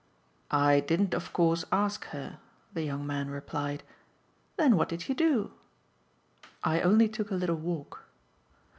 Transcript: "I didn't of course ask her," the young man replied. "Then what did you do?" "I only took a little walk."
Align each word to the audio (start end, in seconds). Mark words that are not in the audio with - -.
"I 0.49 0.79
didn't 0.79 1.13
of 1.13 1.31
course 1.31 1.63
ask 1.71 2.05
her," 2.05 2.39
the 2.73 2.81
young 2.81 3.05
man 3.05 3.29
replied. 3.29 3.83
"Then 4.57 4.75
what 4.75 4.89
did 4.89 5.07
you 5.07 5.13
do?" 5.13 5.51
"I 6.63 6.81
only 6.81 7.07
took 7.07 7.29
a 7.29 7.35
little 7.35 7.53
walk." 7.57 8.03